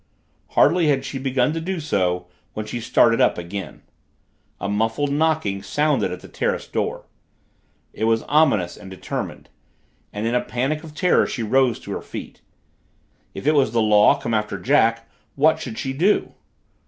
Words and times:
Hardly 0.57 0.87
had 0.87 1.05
she 1.05 1.19
begun 1.19 1.53
to 1.53 1.61
do 1.61 1.79
so 1.79 2.25
when 2.55 2.65
she 2.65 2.79
started 2.81 3.21
up 3.21 3.37
again. 3.37 3.83
A 4.59 4.67
muffled 4.67 5.11
knocking 5.11 5.61
sounded 5.61 6.11
at 6.11 6.21
the 6.21 6.27
terrace 6.27 6.67
door. 6.67 7.05
It 7.93 8.05
was 8.05 8.23
ominous 8.23 8.75
and 8.77 8.89
determined, 8.89 9.49
and 10.11 10.25
in 10.25 10.33
a 10.33 10.41
panic 10.41 10.83
of 10.83 10.95
terror 10.95 11.27
she 11.27 11.43
rose 11.43 11.79
to 11.81 11.91
her 11.91 12.01
feet. 12.01 12.41
If 13.35 13.45
it 13.45 13.53
was 13.53 13.73
the 13.73 13.79
law, 13.83 14.17
come 14.19 14.33
after 14.33 14.57
Jack, 14.57 15.07
what 15.35 15.59
should 15.59 15.77
she 15.77 15.93
do? 15.93 16.33